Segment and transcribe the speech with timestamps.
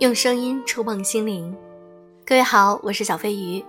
[0.00, 1.54] 用声音触碰心灵，
[2.24, 3.62] 各位好，我是小飞鱼。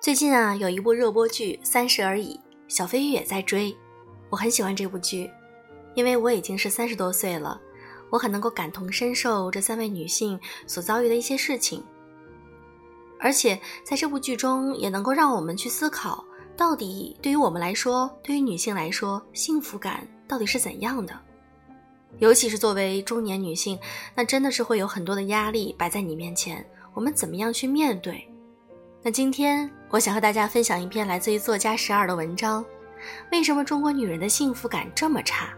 [0.00, 2.36] 最近啊，有一部热播剧《三十而已》，
[2.68, 3.76] 小飞鱼也在追。
[4.28, 5.28] 我很喜欢这部剧，
[5.96, 7.60] 因为我已经是三十多岁了，
[8.08, 11.82] 我很能够感同身受这三位女性所遭遇的一些事情，
[13.18, 16.24] 而且在这部剧中也能够让我们去思考，
[16.56, 21.20] 到底对于我们来说，对于女性来说，幸福感到底是怎样的。
[22.18, 23.78] 尤其是作为中年女性，
[24.14, 28.26] 那真的是会有很多的压力摆在你面前，我们怎么样去面对？
[29.02, 32.62] 那今天我想和大家分享一篇来自于作家十二的文章：
[33.32, 35.48] 为什么中国女人的幸福感这么差？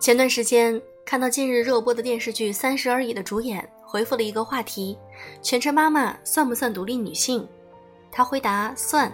[0.00, 3.68] 前段时间看到近日热播的电视剧《三十而已》的主演。
[3.94, 4.98] 回复了一个话题：
[5.40, 7.46] 全职妈妈算不算独立女性？
[8.10, 9.08] 她回答算。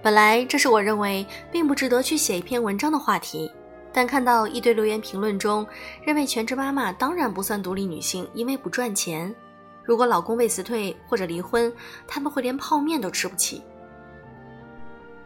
[0.00, 3.50] 本来这是我认为并不值得去写一篇文章的话题，
[3.92, 5.66] 但看到一堆留言评论中
[6.04, 9.34] 认为全职妈妈当然不算独立女性，因为不赚钱。
[9.82, 11.72] 如果老公被辞退或者离婚，
[12.06, 13.60] 他们会连泡面都吃不起。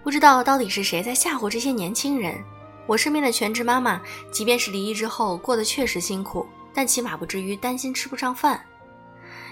[0.02, 2.42] 不知道到底是谁在吓唬这些年轻人？
[2.86, 4.00] 我身边的全职妈妈，
[4.32, 6.46] 即便是离异之后，过得确实辛苦。
[6.74, 8.64] 但起码不至于担心吃不上饭。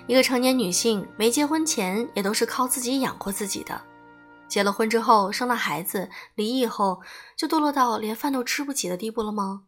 [0.07, 3.81] 一个成年女性没结婚前也都是靠自己养活自己的，
[4.49, 7.01] 结了婚之后生了孩子，离异后
[7.37, 9.65] 就堕落到连饭都吃不起的地步了吗？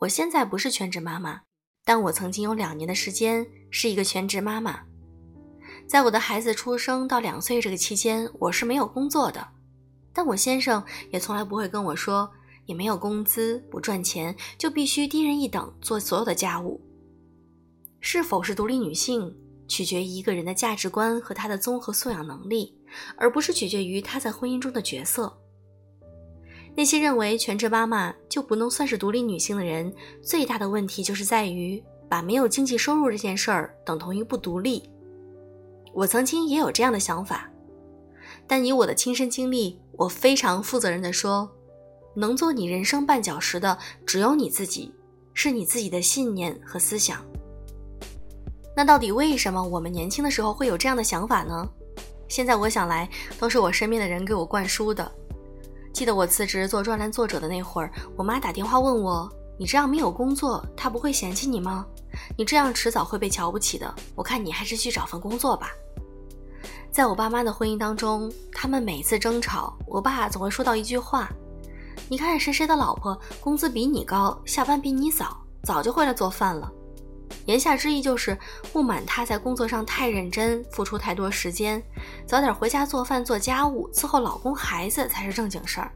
[0.00, 1.42] 我现在不是全职妈妈，
[1.84, 4.80] 但我曾经有两年的时间是一个全职妈妈。
[5.86, 9.46] 在我的孩子出生到两岁这个期间，我是没有工作的，
[10.12, 12.28] 但我先生也从来不会跟我说。
[12.66, 16.80] 也没有工资，不赚钱就必须低人一等做所有的家务。
[18.00, 19.34] 是否是独立女性，
[19.66, 22.76] 取决于一个人的价值观和她的综合素养能力，
[23.16, 25.38] 而不是取决于她在婚姻中的角色。
[26.76, 34.82] 那些认为全职妈妈就不能算是独立女性的人，最大的问题就是在于把没有经济收入这件事儿等同于不独立。
[35.92, 37.48] 我曾经也有这样的想法，
[38.46, 41.50] 但以我的亲身经历，我非常负责任地说。
[42.14, 43.76] 能做你人生绊脚石的
[44.06, 44.92] 只有你自己，
[45.34, 47.20] 是你自己的信念和思想。
[48.76, 51.68] 那到底为什么我们年轻的时候会有这样的想法呢？
[52.28, 53.08] 现在我想来，
[53.38, 55.10] 都是我身边的人给我灌输的。
[55.92, 61.86] 记得我辞职做专栏作者的那会儿，我妈打电话问我：“你这样没有工作，他不会嫌弃你吗？
[62.36, 63.94] 你这样迟早会被瞧不起的。
[64.16, 65.70] 我看你还是去找份工作吧。”
[66.90, 71.30] 在我爸妈的婚姻当中，他们每次争吵，我爸总会说到一句话。
[72.08, 76.70] 你看谁谁的老婆工资比你高，下班比你早，早就回来做饭了。
[77.46, 78.36] 言下之意就是
[78.72, 81.82] 不满他在工作上太认真，付出太多时间，
[82.26, 85.90] 早点回家做饭做家务，伺候老公孩子才是正经事儿。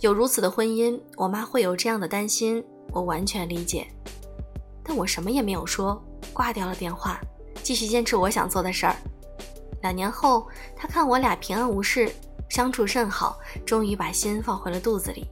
[0.00, 3.86] 有如此的婚姻，我妈会有这样的担心，我完全理解。
[4.82, 6.02] 但我什么也没有说，
[6.32, 7.20] 挂掉了电话，
[7.62, 8.96] 继续坚持我想做的事儿。
[9.82, 12.10] 两年后，他看我俩平安无事。
[12.48, 15.26] 相处甚好，终于把心放回了肚子里。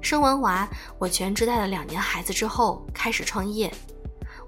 [0.00, 0.68] 生完娃，
[0.98, 3.72] 我全职带了两年孩子之后，开始创业。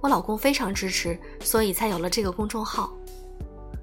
[0.01, 2.93] 我老公非常支持，所以才有了这个公众号。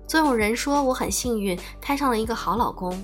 [0.06, 3.02] 总有人说我很幸运，摊上了一个好老公。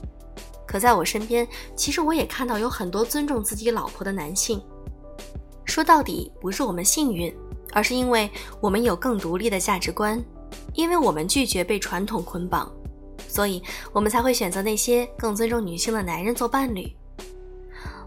[0.68, 4.62] 可在我身边，其实我也看到有很多尊重自己老婆的男性。
[5.64, 7.34] 说到底，不是我们幸运，
[7.72, 10.22] 而是因为我们有更独立的价值观，
[10.74, 12.70] 因为我们拒绝被传统捆绑。
[13.38, 13.62] 所以，
[13.94, 16.92] 我们才会选择那些更尊重女性的男人做伴侣。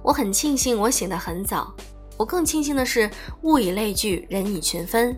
[0.02, 1.72] 我很庆幸我醒得很早，
[2.18, 3.08] 我更庆幸的是
[3.42, 5.16] 物以类聚，人以群分。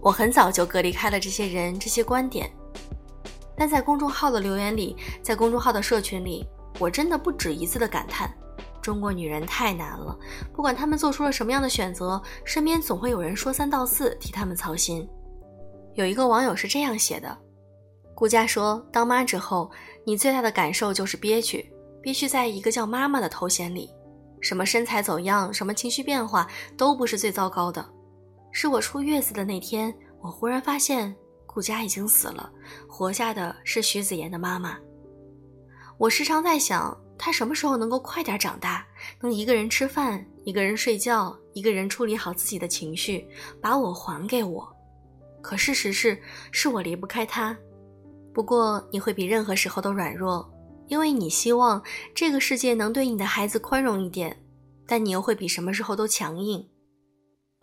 [0.00, 2.50] 我很早就隔离开了这些人、这些观点。
[3.54, 8.34] 但在公众号的留言里，在公众号的社群里，我真的不止一次的感叹：
[8.80, 10.18] 中国女人太难了。
[10.54, 15.06] 不管她们做出了什么样的选择，身边总会有人说三道四，替她们操心。
[15.96, 17.36] 有一个网友是这样写的。
[18.20, 19.70] 顾佳说：“当妈之后，
[20.04, 21.72] 你最大的感受就是憋屈，
[22.02, 23.88] 憋屈在一个叫妈妈的头衔里。
[24.42, 26.46] 什么身材走样，什么情绪变化，
[26.76, 27.82] 都不是最糟糕的。
[28.52, 29.90] 是我出月子的那天，
[30.20, 32.52] 我忽然发现顾佳已经死了，
[32.86, 34.76] 活下的是徐子言的妈妈。
[35.96, 38.86] 我时常在想，她什么时候能够快点长大，
[39.22, 43.26] 能一个人吃饭，一个人睡觉，一个人处理好自己的情绪，
[43.62, 44.70] 把我还给我。
[45.40, 46.20] 可事实是，
[46.52, 47.56] 是我离不开她。”
[48.32, 50.48] 不过你会比任何时候都软弱，
[50.88, 51.82] 因为你希望
[52.14, 54.44] 这个世界能对你的孩子宽容一点，
[54.86, 56.68] 但你又会比什么时候都强硬。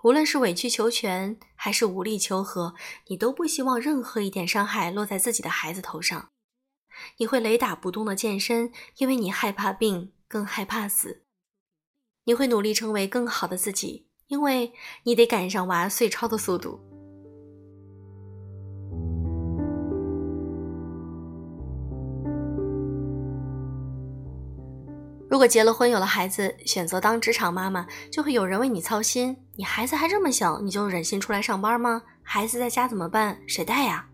[0.03, 2.75] 无论是委曲求全还是无力求和，
[3.07, 6.29] 你都不希望任何一点伤害落在自己的孩子头上。
[7.17, 11.23] 你会雷打不动的健身，因为你害怕病，更害怕死。
[12.25, 14.73] 你会努力成为更好的自己，因为
[15.03, 16.79] 你得赶上娃碎钞的速度。
[25.29, 29.35] 如果结了婚有了孩子，选择当职场妈妈，就会有人为你操心。
[29.55, 32.01] 你孩子还这么小，你就忍心出来上班吗？
[32.23, 33.37] 孩子在家怎么办？
[33.45, 34.05] 谁带呀？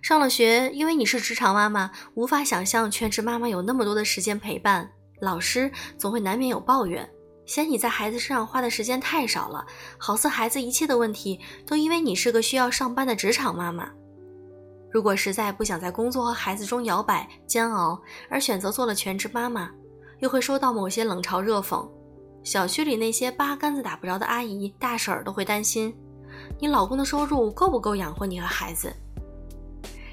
[0.00, 4.90] 上了学，因为你是职场妈妈，无法想象全职妈妈有那么多的时间陪伴。
[5.20, 7.08] 老师总会难免有抱怨，
[7.46, 9.64] 嫌你在孩子身上花的时间太少了，
[9.98, 13.90] 好似孩子一切的问题都因为你是个需要上班的职场妈妈。
[14.90, 18.00] 如果实在不想在工作和孩子中摇摆煎熬，
[18.30, 19.70] 而选择做了全职妈妈。
[20.24, 21.86] 又会收到某些冷嘲热讽，
[22.42, 25.94] 小区里那些八竿子打不着的阿姨大婶儿都会担心，
[26.58, 28.90] 你老公的收入够不够养活你和孩子？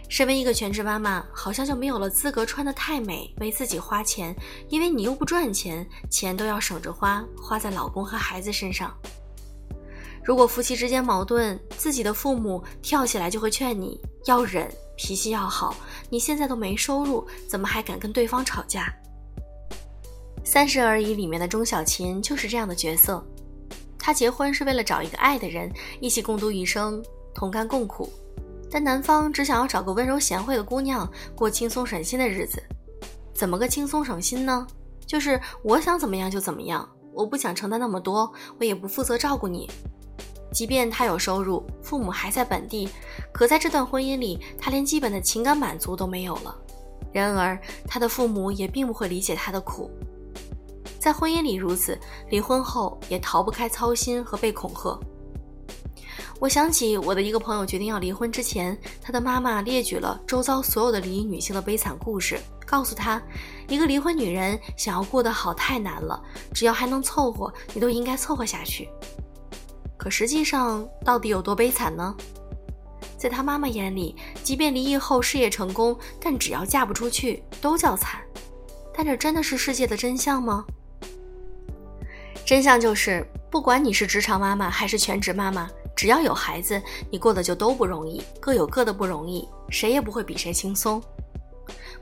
[0.10, 4.36] 身为一个全职妈妈，好像就没有了资格穿得太美，为自己花钱，
[4.68, 8.94] 因为你又不赚钱，钱都要省着花，花在老公和孩子身上。
[10.26, 15.74] 如果夫妻之间矛盾，自己的父母跳起来就会劝你要忍，脾气要好。
[16.10, 18.94] 你现在都没收入，怎么还敢跟对方吵架？
[20.52, 23.26] 三十而已里面的钟小琴就是这样的角色，
[23.98, 25.72] 她结婚是为了找一个爱的人，
[26.02, 27.02] 一起共度一生，
[27.34, 28.12] 同甘共苦。
[28.70, 32.62] 但男方只想要找个温柔贤惠的姑娘，过轻松省心的日子。
[33.34, 34.68] 怎么个轻松省心呢？
[35.06, 39.72] 就是我想怎么样就怎么样，我不想承担那么多，我也不负责照顾你。
[40.52, 42.90] 即便他有收入，父母还在本地，
[43.32, 46.54] 可在这段婚姻里，他连基本的情感满足都没有了。
[47.14, 47.58] 然而，
[47.88, 49.90] 他的父母也并不会理解他的苦。
[51.02, 52.00] 在婚姻里如此，
[52.30, 55.00] 离婚后也逃不开操心和被恐吓。
[56.40, 63.20] 我想起我的一个朋友决定要离婚之前，他的妈妈列举了周遭所有的离异女性的悲惨故事，告诉他，
[63.68, 66.22] 一个离婚女人想要过得好太难了，
[66.54, 68.88] 只要还能凑合，你都应该凑合下去。
[69.98, 72.16] 可实际上到底有多悲惨呢？
[73.18, 78.22] 在他妈妈眼里，即便离异后事业成功，但只要嫁不出去都叫惨。
[78.94, 80.64] 但这真的是世界的真相吗？
[82.52, 91.02] 真相就是，不管你是职场妈妈还是全职妈妈，只要有孩子，你过得就都不容易，各有各的不容易，谁也不会比谁轻松。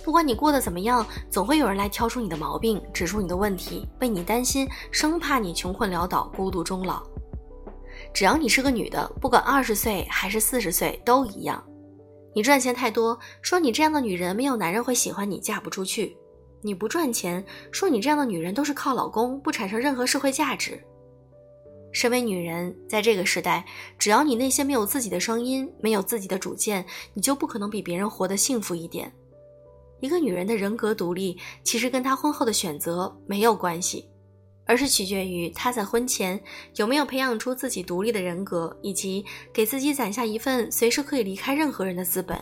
[0.04, 7.04] 不管你过得怎么样，总会有人来挑出你的毛病，指出你的问题，为你担心，生怕你穷困潦倒、孤独终老。
[8.12, 11.64] 只要你是个女的，不管二十岁还是四十岁都一样。
[12.34, 16.18] 你赚钱太多，说你这样的女人没有男人会喜欢你，嫁不出去。
[16.62, 20.80] 你不赚钱，说你这样的女人都是靠老公，不产生任何社会价值。
[21.92, 23.66] 身为女人，在这个时代，
[23.98, 29.12] 只要你内心没有自己的声音，没有自己的主见，你就不可能比别人活得幸福一点。
[30.00, 34.08] 一个女人的人格独立，其实跟她婚后的选择没有关系，
[34.66, 36.40] 而是取决于她在婚前
[36.76, 42.40] 有没有培养出自己独立的人格，以及给自己攒下一份随时可以离开任何人的资本。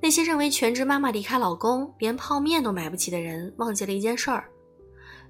[0.00, 4.48] 那些认为全职妈妈离开老公连泡面都买不起的人，忘记了一件事儿：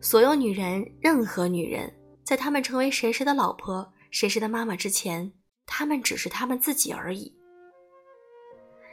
[0.00, 1.92] 所有女人，任何女人，
[2.22, 5.32] 在她们成为谁谁的老婆、谁谁的妈妈之前，
[5.66, 7.34] 她们只是她们自己而已。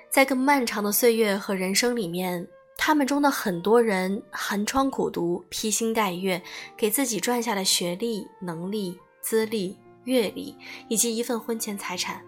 [0.10, 6.42] 在更漫长的岁月和人生里面，她们中的很多人寒窗苦读、披星戴月，
[6.78, 10.56] 给自己赚下了学历、能力、资历、阅历
[10.88, 12.24] 以及一份婚前财产。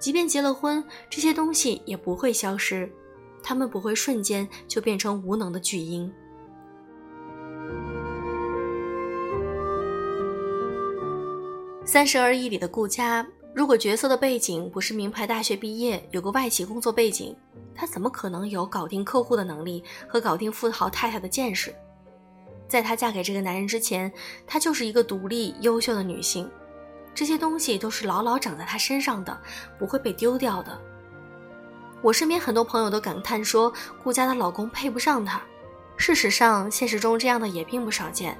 [0.00, 2.90] 即便结了婚，这些东西也不会消失，
[3.42, 6.10] 他们不会瞬间就变成无能的巨婴。
[11.84, 17.36] 三十而已里的顾佳，如果角色的背景不是名牌大学毕业，有个外企工作背景，
[17.74, 21.74] 她怎么可能有搞定客户的能力和搞定富豪太太的见识？
[22.68, 24.10] 在她嫁给这个男人之前，
[24.46, 26.48] 她就是一个独立优秀的女性。
[27.14, 29.38] 这些东西都是牢牢长在她身上的，
[29.78, 30.80] 不会被丢掉的。
[32.02, 35.40] 我身边很多朋友都感叹说，顾家的老公配不上她。
[35.96, 38.38] 事实上，现实中这样的也并不少见。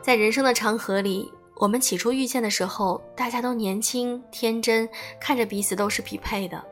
[0.00, 4.88] 在人生的长河里，我们起初遇见的时候，大家都年轻天真，
[5.20, 6.64] 看着彼此都是匹配的。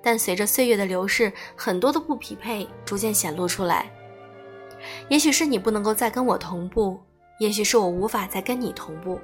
[0.00, 3.90] 但随着岁月的流逝，很多的不匹配逐渐显露出来。
[5.08, 6.98] 也许是你不能够再跟我同步，
[7.40, 9.20] 也许是我无法再跟你同步。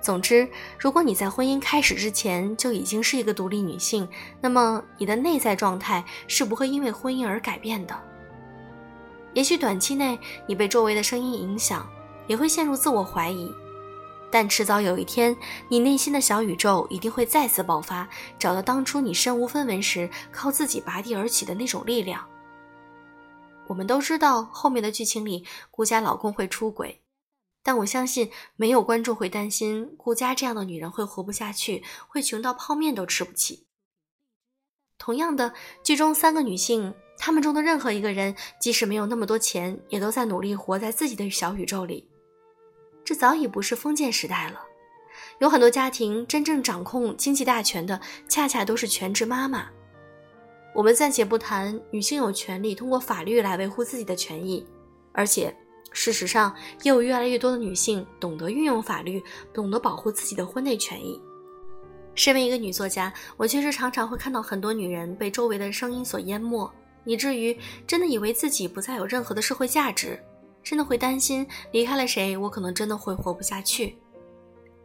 [0.00, 4.08] 总之，如果你在婚姻开始之前就已经是一个独立女性，
[4.40, 7.94] 那么你的内在状态是不会因为婚姻而改变的。
[9.34, 11.86] 也许短期内你被周围的声音影响，
[12.26, 13.54] 也会陷入自我怀疑，
[14.30, 15.36] 但迟早有一天，
[15.68, 22.26] 你内心的小宇宙一定会再次爆发，找到当初你身无分文时靠自己拔地而起的那种力量。
[23.68, 27.00] 我们都知道后面的剧情里顾家老公会出轨，
[27.62, 33.66] 但我相信没有观众会担心顾家这样的女人会活不下去，会穷到泡面都吃不起。
[34.98, 42.10] 同样的，剧中三个女性，她们中的任何一个人，即使没有那么多钱，也都在努力活在自己的小宇宙里。
[43.04, 44.60] 这早已不是封建时代了，
[45.38, 49.68] 有很多家庭真正掌控经济大权的，恰恰都是全职妈妈。
[50.74, 54.64] 我们暂且不谈女性有权利通过法律来维护自己的权益，
[55.12, 55.54] 而且
[55.90, 61.20] 事实上也有越来越多的女性懂得运用法律，懂得保护自己的婚内权益。
[62.14, 66.70] 身为一个女作家，我确实常常会看到很多女人被周围的声音所淹没，
[67.04, 67.56] 以至于
[67.86, 70.18] 真的以为自己不再有任何的社会价值，
[70.62, 73.96] 真的会担心离开了谁，我可能真的会活不下去。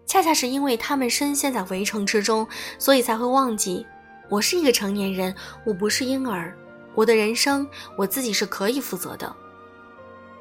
[0.05, 2.47] 恰恰是因为她们深陷在围城之中，
[2.77, 3.85] 所以才会忘记。
[4.29, 5.35] 我是一个成年人，
[5.65, 6.55] 我不是婴儿。
[6.93, 9.35] 我的人生我自己是可以负责的。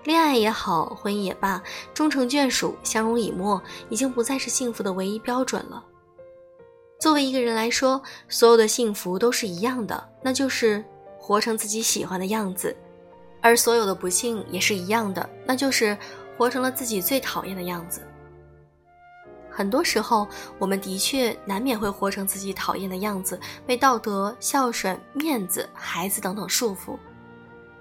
[0.04, 1.62] 恋爱也好，婚姻也罢，
[1.94, 5.82] 终成眷属，相濡以沫，已经不再是幸福的唯一标准了。
[7.00, 10.84] 作为一个人来说，所有的幸福都是一样的，那就是
[11.18, 12.74] 活成自己喜欢的样子；
[13.40, 15.96] 而所有的不幸也是一样的，那就是
[16.36, 18.02] 活成了自己最讨厌的样子。
[19.50, 26.98] 很多时候，我们的确难免会活成自己讨厌的样子，被道德、孝顺、面子、孩子等等束缚。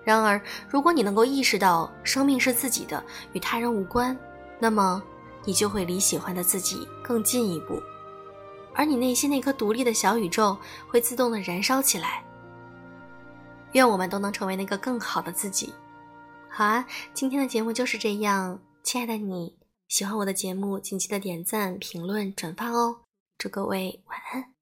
[0.03, 4.17] 然而，如果你能够意识到生命是自己的，与他人无关，
[4.60, 5.01] 那么
[5.45, 7.81] 你就会离喜欢的自己更近一步，
[8.74, 10.57] 而你内心那颗独立的小宇宙
[10.88, 12.24] 会自动的燃烧起来。
[13.72, 15.74] 愿我们都能成为那个更好的自己。
[16.50, 19.57] 好啊，今天的节目就是这样，亲爱的你。
[19.88, 22.98] 喜欢我的节目，请记得点赞、评论、转发哦！
[23.38, 24.52] 祝各位晚安。